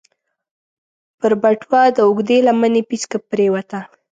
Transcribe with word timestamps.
پر 1.19 1.31
بټوه 1.41 1.81
د 1.95 1.97
اوږدې 2.07 2.37
لمنې 2.47 2.81
پيڅکه 2.89 3.17
پرېوته. 3.29 3.79